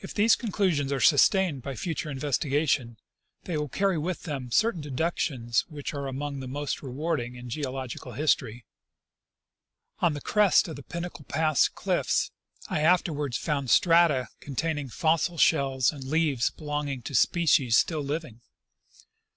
[0.00, 2.96] If these con clusions are sustained by future investigation,
[3.44, 7.48] they will carry with them certain deductions which are among the most remark able in
[7.48, 8.64] geological history.
[10.00, 12.32] On the crest of the Pinnacle pass cliffs
[12.66, 18.40] I afterwards found strata containing fossil shells and leaves belonging to species still living.